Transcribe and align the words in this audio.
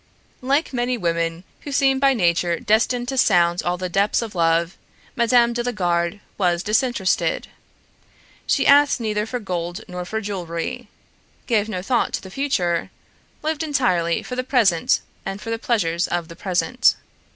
Like 0.41 0.73
many 0.73 0.97
women 0.97 1.43
who 1.59 1.71
seem 1.71 1.99
by 1.99 2.15
nature 2.15 2.59
destined 2.59 3.07
to 3.09 3.19
sound 3.19 3.61
all 3.61 3.77
the 3.77 3.87
depths 3.87 4.23
of 4.23 4.33
love, 4.33 4.75
Mme. 5.15 5.53
de 5.53 5.61
la 5.61 5.71
Garde 5.71 6.19
was 6.39 6.63
disinterested. 6.63 7.49
She 8.47 8.65
asked 8.65 8.99
neither 8.99 9.27
for 9.27 9.37
gold 9.39 9.81
nor 9.87 10.03
for 10.03 10.19
jewelry, 10.19 10.89
gave 11.45 11.69
no 11.69 11.83
thought 11.83 12.13
to 12.13 12.21
the 12.23 12.31
future, 12.31 12.89
lived 13.43 13.61
entirely 13.61 14.23
for 14.23 14.35
the 14.35 14.43
present 14.43 15.01
and 15.23 15.39
for 15.39 15.51
the 15.51 15.59
pleasures 15.59 16.07
of 16.07 16.29
the 16.29 16.35
present. 16.35 16.95